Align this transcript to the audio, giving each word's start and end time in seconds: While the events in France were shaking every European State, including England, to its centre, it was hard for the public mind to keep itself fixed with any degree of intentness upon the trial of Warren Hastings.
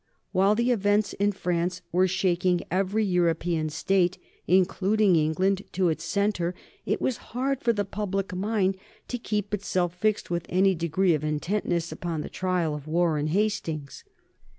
While 0.31 0.55
the 0.55 0.71
events 0.71 1.13
in 1.13 1.31
France 1.31 1.83
were 1.91 2.07
shaking 2.07 2.61
every 2.71 3.05
European 3.05 3.69
State, 3.69 4.17
including 4.47 5.15
England, 5.15 5.61
to 5.73 5.89
its 5.89 6.03
centre, 6.03 6.55
it 6.87 6.99
was 6.99 7.17
hard 7.37 7.61
for 7.61 7.71
the 7.71 7.85
public 7.85 8.33
mind 8.35 8.77
to 9.09 9.19
keep 9.19 9.53
itself 9.53 9.93
fixed 9.93 10.31
with 10.31 10.47
any 10.49 10.73
degree 10.73 11.13
of 11.13 11.23
intentness 11.23 11.91
upon 11.91 12.21
the 12.21 12.29
trial 12.29 12.73
of 12.73 12.87
Warren 12.87 13.27
Hastings. 13.27 14.03